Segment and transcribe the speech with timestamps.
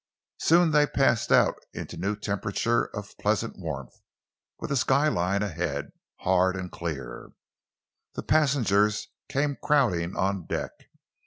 [0.39, 4.01] Soon they passed out into a new temperature of pleasant warmth,
[4.57, 7.33] with a skyline ahead, hard and clear.
[8.15, 10.71] The passengers came crowding on deck.